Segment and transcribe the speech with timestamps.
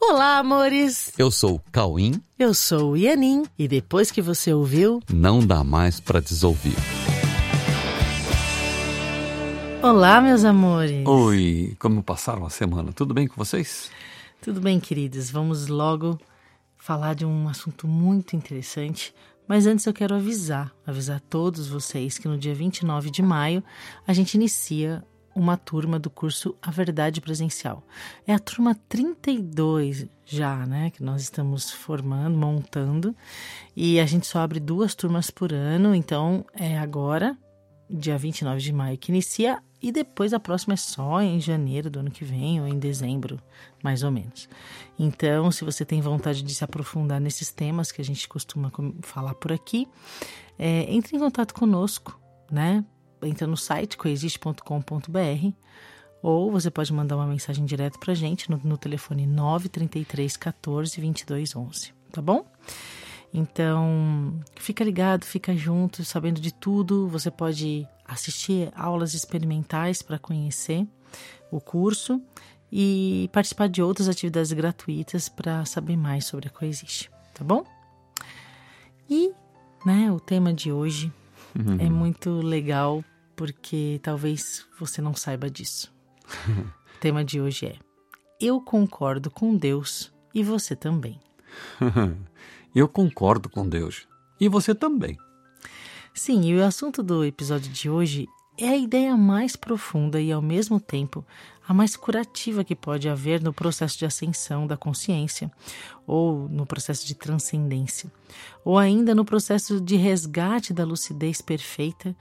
[0.00, 1.12] Olá, amores!
[1.18, 2.20] Eu sou o Cauim.
[2.38, 3.44] Eu sou o Ianin.
[3.58, 6.74] E depois que você ouviu, Não dá mais pra desouvir.
[9.82, 11.06] Olá, meus amores!
[11.06, 12.92] Oi, como passaram a semana?
[12.92, 13.90] Tudo bem com vocês?
[14.40, 15.30] Tudo bem, queridos?
[15.30, 16.18] Vamos logo
[16.76, 19.14] falar de um assunto muito interessante.
[19.46, 23.62] Mas antes eu quero avisar, avisar todos vocês que no dia 29 de maio
[24.06, 25.04] a gente inicia
[25.34, 27.84] uma turma do curso A Verdade Presencial.
[28.26, 33.16] É a turma 32 já, né, que nós estamos formando, montando,
[33.74, 37.36] e a gente só abre duas turmas por ano, então é agora,
[37.88, 42.00] dia 29 de maio, que inicia, e depois a próxima é só em janeiro do
[42.00, 43.40] ano que vem ou em dezembro,
[43.82, 44.48] mais ou menos.
[44.98, 48.70] Então, se você tem vontade de se aprofundar nesses temas que a gente costuma
[49.02, 49.88] falar por aqui,
[50.58, 52.20] é, entre em contato conosco,
[52.50, 52.84] né?
[53.22, 55.52] Entra no site coexiste.com.br
[56.22, 61.56] ou você pode mandar uma mensagem direto pra gente no, no telefone 933 14 22
[61.56, 62.44] 11, tá bom?
[63.32, 67.08] Então, fica ligado, fica junto, sabendo de tudo.
[67.08, 70.86] Você pode assistir aulas experimentais para conhecer
[71.50, 72.20] o curso
[72.72, 77.64] e participar de outras atividades gratuitas para saber mais sobre a Coexiste, tá bom?
[79.08, 79.32] E,
[79.84, 81.12] né, o tema de hoje
[81.78, 83.04] é muito legal
[83.36, 85.92] porque talvez você não saiba disso.
[86.96, 87.76] o tema de hoje é:
[88.40, 91.20] Eu concordo com Deus e você também.
[92.74, 94.06] Eu concordo com Deus.
[94.40, 95.18] E você também.
[96.14, 98.28] Sim, e o assunto do episódio de hoje
[98.60, 101.24] é a ideia mais profunda e, ao mesmo tempo,
[101.66, 105.50] a mais curativa que pode haver no processo de ascensão da consciência,
[106.06, 108.10] ou no processo de transcendência,
[108.64, 112.14] ou ainda no processo de resgate da lucidez perfeita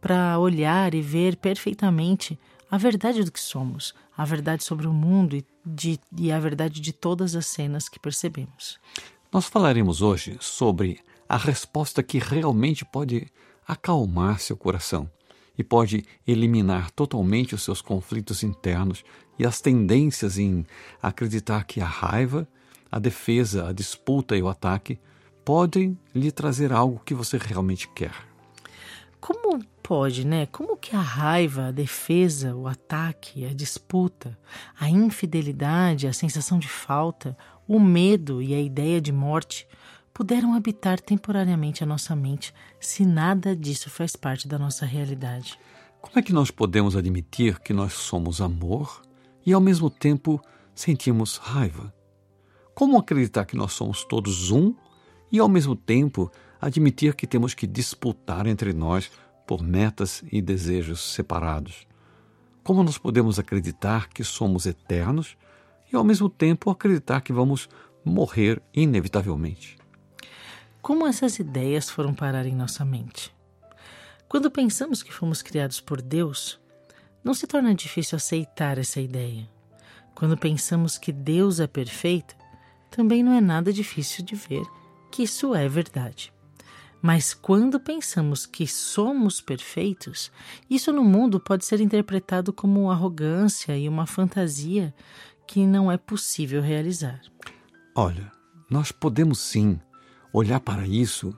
[0.00, 2.38] para olhar e ver perfeitamente
[2.70, 6.80] a verdade do que somos, a verdade sobre o mundo e, de, e a verdade
[6.80, 8.78] de todas as cenas que percebemos.
[9.30, 10.98] Nós falaremos hoje sobre
[11.28, 13.28] a resposta que realmente pode
[13.66, 15.08] acalmar seu coração
[15.56, 19.04] e pode eliminar totalmente os seus conflitos internos
[19.38, 20.64] e as tendências em
[21.02, 22.48] acreditar que a raiva,
[22.90, 24.98] a defesa, a disputa e o ataque
[25.44, 28.14] podem lhe trazer algo que você realmente quer.
[29.20, 30.46] Como pode, né?
[30.46, 34.38] Como que a raiva, a defesa, o ataque, a disputa,
[34.78, 39.66] a infidelidade, a sensação de falta, o medo e a ideia de morte
[40.14, 45.58] puderam habitar temporariamente a nossa mente se nada disso faz parte da nossa realidade?
[46.00, 49.02] Como é que nós podemos admitir que nós somos amor
[49.44, 50.40] e ao mesmo tempo
[50.72, 51.92] sentimos raiva?
[52.74, 54.72] Como acreditar que nós somos todos um
[55.32, 59.10] e ao mesmo tempo admitir que temos que disputar entre nós
[59.44, 61.86] por metas e desejos separados?
[62.62, 65.36] Como nós podemos acreditar que somos eternos
[65.92, 67.68] e ao mesmo tempo acreditar que vamos
[68.04, 69.83] morrer inevitavelmente?
[70.84, 73.34] Como essas ideias foram parar em nossa mente?
[74.28, 76.60] Quando pensamos que fomos criados por Deus,
[77.24, 79.48] não se torna difícil aceitar essa ideia.
[80.14, 82.36] Quando pensamos que Deus é perfeito,
[82.90, 84.62] também não é nada difícil de ver
[85.10, 86.30] que isso é verdade.
[87.00, 90.30] Mas quando pensamos que somos perfeitos,
[90.68, 94.94] isso no mundo pode ser interpretado como arrogância e uma fantasia
[95.46, 97.22] que não é possível realizar.
[97.96, 98.30] Olha,
[98.68, 99.80] nós podemos sim
[100.34, 101.32] olhar para isso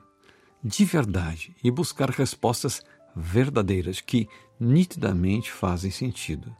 [0.63, 2.81] de verdade e buscar respostas
[3.15, 4.27] verdadeiras que
[4.59, 6.53] nitidamente fazem sentido.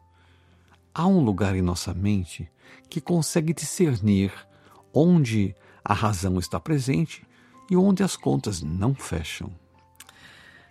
[0.94, 2.48] Há um lugar em nossa mente
[2.88, 4.32] que consegue discernir
[4.94, 5.54] onde
[5.84, 7.26] a razão está presente
[7.68, 9.52] e onde as contas não fecham.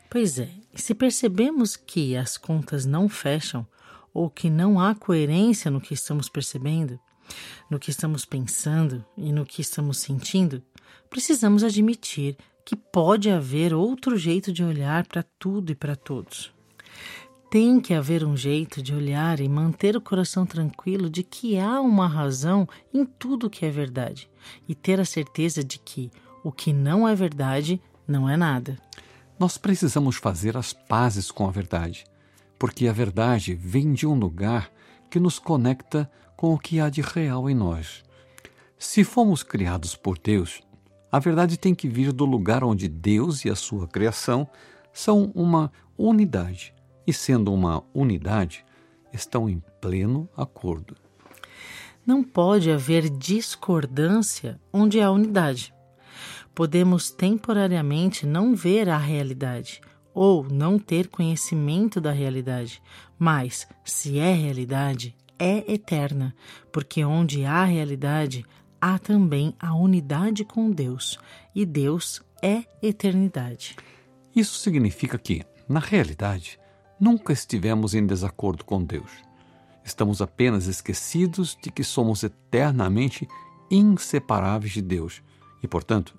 [0.10, 3.68] Pois é, se percebemos que as contas não fecham
[4.14, 6.98] ou que não há coerência no que estamos percebendo,
[7.70, 10.64] no que estamos pensando e no que estamos sentindo,
[11.10, 16.52] precisamos admitir que pode haver outro jeito de olhar para tudo e para todos.
[17.50, 21.80] Tem que haver um jeito de olhar e manter o coração tranquilo de que há
[21.80, 24.30] uma razão em tudo que é verdade
[24.68, 26.12] e ter a certeza de que
[26.44, 28.78] o que não é verdade não é nada.
[29.40, 32.06] Nós precisamos fazer as pazes com a verdade,
[32.60, 34.70] porque a verdade vem de um lugar
[35.10, 38.04] que nos conecta com o que há de real em nós.
[38.78, 40.62] Se fomos criados por Deus,
[41.12, 44.48] a verdade tem que vir do lugar onde Deus e a sua criação
[44.92, 46.74] são uma unidade,
[47.06, 48.66] e sendo uma unidade,
[49.14, 50.96] estão em pleno acordo.
[52.06, 55.74] Não pode haver discordância onde há unidade.
[56.54, 59.82] Podemos temporariamente não ver a realidade
[60.14, 62.82] ou não ter conhecimento da realidade,
[63.20, 66.34] mas se é realidade, é eterna,
[66.72, 68.44] porque onde há realidade,
[68.82, 71.20] há também a unidade com Deus,
[71.54, 73.76] e Deus é eternidade.
[74.36, 76.60] Isso significa que, na realidade,
[77.00, 79.12] nunca estivemos em desacordo com Deus.
[79.84, 83.28] Estamos apenas esquecidos de que somos eternamente
[83.72, 85.22] inseparáveis de Deus
[85.64, 86.18] e, portanto,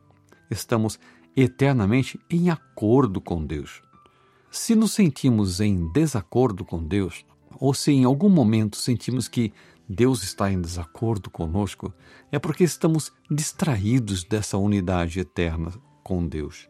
[0.50, 0.98] estamos
[1.36, 3.82] eternamente em acordo com Deus.
[4.50, 7.24] Se nos sentimos em desacordo com Deus,
[7.60, 9.52] ou se em algum momento sentimos que
[9.88, 11.94] Deus está em desacordo conosco,
[12.30, 15.72] é porque estamos distraídos dessa unidade eterna
[16.04, 16.68] com Deus.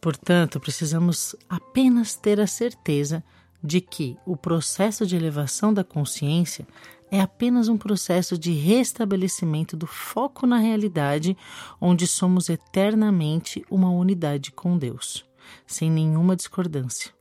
[0.00, 3.24] Portanto, precisamos apenas ter a certeza
[3.62, 6.66] de que o processo de elevação da consciência
[7.10, 11.36] é apenas um processo de restabelecimento do foco na realidade,
[11.80, 15.24] onde somos eternamente uma unidade com Deus,
[15.66, 17.12] sem nenhuma discordância.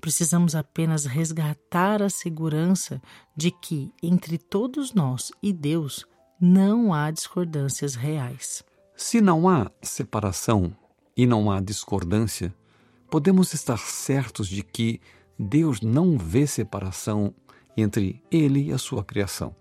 [0.00, 3.00] Precisamos apenas resgatar a segurança
[3.36, 6.06] de que, entre todos nós e Deus,
[6.40, 8.64] não há discordâncias reais.
[8.96, 10.76] Se não há separação
[11.16, 12.54] e não há discordância,
[13.10, 15.00] podemos estar certos de que
[15.38, 17.34] Deus não vê separação
[17.76, 19.54] entre Ele e a sua criação.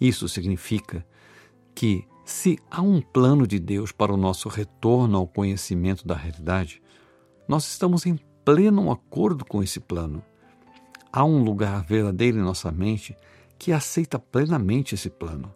[0.00, 1.06] Isso significa
[1.74, 6.82] que, se há um plano de Deus para o nosso retorno ao conhecimento da realidade,
[7.48, 8.18] nós estamos em
[8.52, 10.24] pleno acordo com esse plano.
[11.12, 13.16] Há um lugar verdadeiro em nossa mente
[13.56, 15.54] que aceita plenamente esse plano,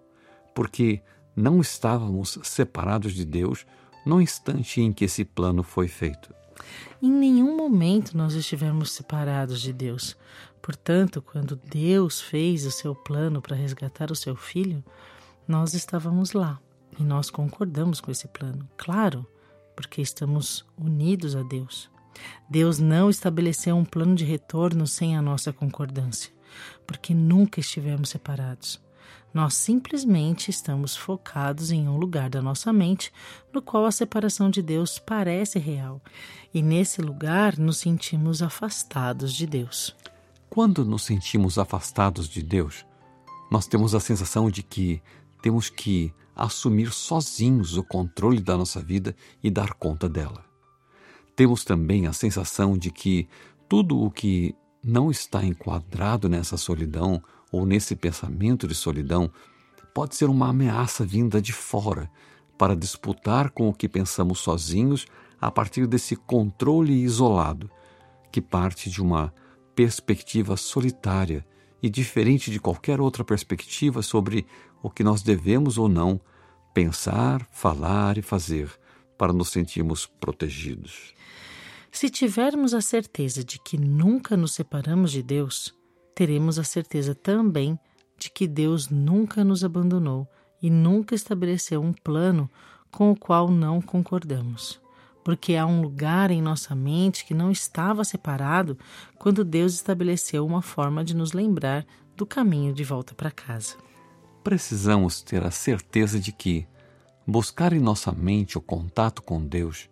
[0.54, 1.02] porque
[1.34, 3.66] não estávamos separados de Deus
[4.06, 6.32] no instante em que esse plano foi feito.
[7.02, 10.16] Em nenhum momento nós estivemos separados de Deus.
[10.62, 14.84] Portanto, quando Deus fez o seu plano para resgatar o seu filho,
[15.48, 16.60] nós estávamos lá
[16.96, 18.68] e nós concordamos com esse plano.
[18.76, 19.26] Claro,
[19.74, 21.92] porque estamos unidos a Deus.
[22.48, 26.32] Deus não estabeleceu um plano de retorno sem a nossa concordância,
[26.86, 28.82] porque nunca estivemos separados.
[29.32, 33.12] Nós simplesmente estamos focados em um lugar da nossa mente
[33.52, 36.00] no qual a separação de Deus parece real,
[36.52, 39.94] e nesse lugar nos sentimos afastados de Deus.
[40.48, 42.86] Quando nos sentimos afastados de Deus,
[43.50, 45.02] nós temos a sensação de que
[45.42, 50.44] temos que assumir sozinhos o controle da nossa vida e dar conta dela.
[51.36, 53.28] Temos também a sensação de que
[53.68, 59.30] tudo o que não está enquadrado nessa solidão ou nesse pensamento de solidão
[59.94, 62.10] pode ser uma ameaça vinda de fora
[62.58, 65.06] para disputar com o que pensamos sozinhos
[65.40, 67.70] a partir desse controle isolado,
[68.30, 69.32] que parte de uma
[69.74, 71.44] perspectiva solitária
[71.82, 74.46] e diferente de qualquer outra perspectiva sobre
[74.82, 76.20] o que nós devemos ou não
[76.72, 78.70] pensar, falar e fazer
[79.16, 81.14] para nos sentirmos protegidos.
[81.90, 85.72] Se tivermos a certeza de que nunca nos separamos de Deus,
[86.14, 87.78] teremos a certeza também
[88.18, 90.28] de que Deus nunca nos abandonou
[90.60, 92.50] e nunca estabeleceu um plano
[92.90, 94.80] com o qual não concordamos.
[95.22, 98.78] Porque há um lugar em nossa mente que não estava separado
[99.18, 103.76] quando Deus estabeleceu uma forma de nos lembrar do caminho de volta para casa.
[104.42, 106.66] Precisamos ter a certeza de que
[107.26, 109.88] buscar em nossa mente o contato com Deus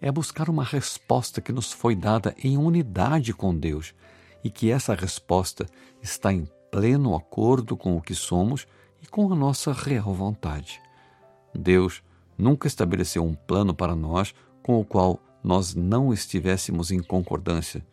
[0.00, 3.94] é buscar uma resposta que nos foi dada em unidade com Deus
[4.42, 5.66] e que essa resposta
[6.02, 8.66] está em pleno acordo com o que somos
[9.02, 10.80] e com a nossa real vontade.
[11.54, 12.02] Deus
[12.38, 17.84] nunca estabeleceu um plano para nós com o qual nós não estivéssemos em concordância,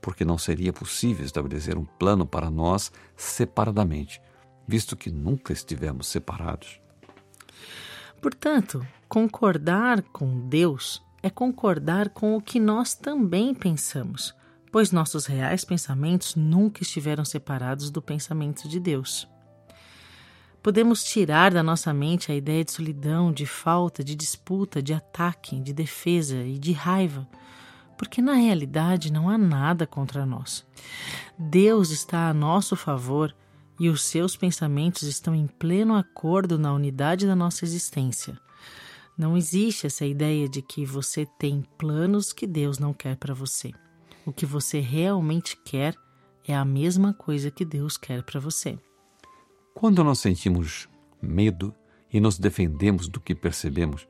[0.00, 4.20] porque não seria possível estabelecer um plano para nós separadamente,
[4.66, 6.80] visto que nunca estivemos separados.
[8.22, 14.34] Portanto, concordar com Deus é concordar com o que nós também pensamos
[14.72, 19.28] pois nossos reais pensamentos nunca estiveram separados do pensamento de Deus.
[20.62, 25.60] Podemos tirar da nossa mente a ideia de solidão, de falta, de disputa, de ataque,
[25.60, 27.28] de defesa e de raiva,
[27.98, 30.64] porque na realidade não há nada contra nós.
[31.36, 33.34] Deus está a nosso favor
[33.78, 38.38] e os seus pensamentos estão em pleno acordo na unidade da nossa existência.
[39.16, 43.72] Não existe essa ideia de que você tem planos que Deus não quer para você.
[44.24, 45.94] O que você realmente quer
[46.46, 48.78] é a mesma coisa que Deus quer para você.
[49.74, 50.88] Quando nós sentimos
[51.20, 51.74] medo
[52.12, 54.06] e nos defendemos do que percebemos,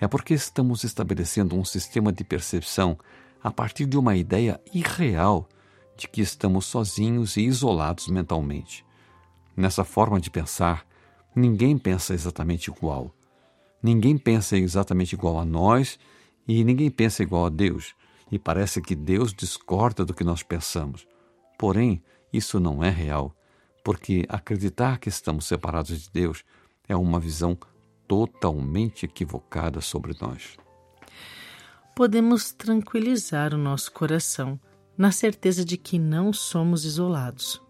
[0.00, 2.98] é porque estamos estabelecendo um sistema de percepção
[3.42, 5.48] a partir de uma ideia irreal
[5.96, 8.84] de que estamos sozinhos e isolados mentalmente.
[9.56, 10.86] Nessa forma de pensar,
[11.34, 13.14] ninguém pensa exatamente igual.
[13.82, 15.98] Ninguém pensa exatamente igual a nós
[16.46, 17.94] e ninguém pensa igual a Deus
[18.30, 21.06] e parece que Deus discorda do que nós pensamos.
[21.58, 23.36] Porém, isso não é real,
[23.84, 26.42] porque acreditar que estamos separados de Deus
[26.88, 27.58] é uma visão
[28.08, 30.56] totalmente equivocada sobre nós.
[31.94, 34.58] Podemos tranquilizar o nosso coração
[34.96, 37.60] na certeza de que não somos isolados.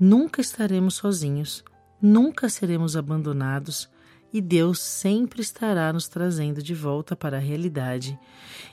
[0.00, 1.64] Nunca estaremos sozinhos,
[2.00, 3.88] nunca seremos abandonados
[4.32, 8.18] e Deus sempre estará nos trazendo de volta para a realidade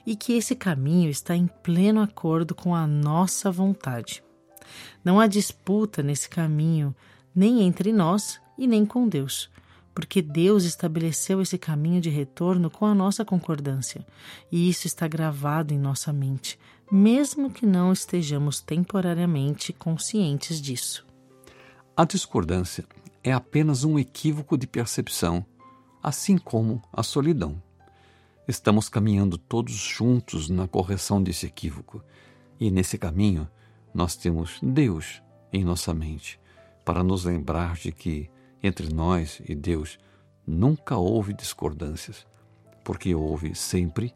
[0.05, 4.23] e que esse caminho está em pleno acordo com a nossa vontade.
[5.03, 6.95] Não há disputa nesse caminho,
[7.33, 9.49] nem entre nós e nem com Deus,
[9.95, 14.05] porque Deus estabeleceu esse caminho de retorno com a nossa concordância,
[14.51, 16.59] e isso está gravado em nossa mente,
[16.91, 21.04] mesmo que não estejamos temporariamente conscientes disso.
[21.97, 22.85] A discordância
[23.23, 25.45] é apenas um equívoco de percepção,
[26.03, 27.63] assim como a solidão.
[28.45, 32.03] Estamos caminhando todos juntos na correção desse equívoco,
[32.59, 33.49] e nesse caminho
[33.93, 35.21] nós temos Deus
[35.53, 36.37] em nossa mente
[36.83, 38.29] para nos lembrar de que
[38.61, 39.97] entre nós e Deus
[40.45, 42.27] nunca houve discordâncias,
[42.83, 44.13] porque houve sempre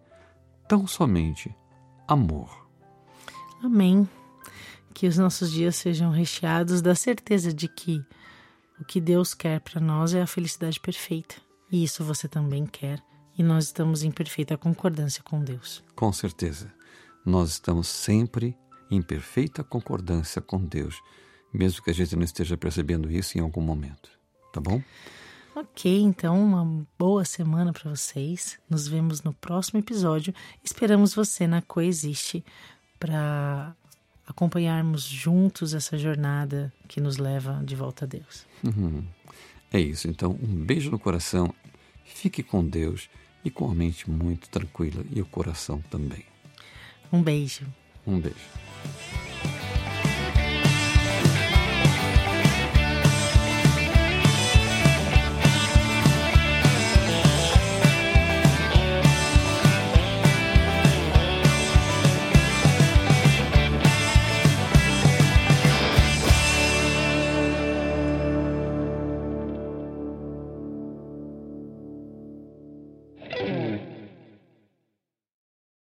[0.67, 1.55] tão somente
[2.05, 2.67] amor.
[3.63, 4.05] Amém.
[4.93, 8.03] Que os nossos dias sejam recheados da certeza de que
[8.79, 11.35] o que Deus quer para nós é a felicidade perfeita.
[11.71, 13.01] E isso você também quer.
[13.37, 15.83] E nós estamos em perfeita concordância com Deus.
[15.95, 16.71] Com certeza.
[17.25, 18.57] Nós estamos sempre
[18.89, 21.01] em perfeita concordância com Deus,
[21.53, 24.09] mesmo que a gente não esteja percebendo isso em algum momento.
[24.51, 24.81] Tá bom?
[25.55, 28.57] Ok, então uma boa semana para vocês.
[28.69, 30.33] Nos vemos no próximo episódio.
[30.63, 32.43] Esperamos você na Coexiste
[32.99, 33.75] para
[34.29, 38.45] acompanharmos juntos essa jornada que nos leva de volta a Deus.
[38.63, 39.03] Uhum.
[39.73, 40.07] É isso.
[40.07, 41.53] Então, um beijo no coração.
[42.05, 43.09] Fique com Deus
[43.43, 46.23] e com a mente muito tranquila e o coração também.
[47.11, 47.65] Um beijo.
[48.05, 49.28] Um beijo.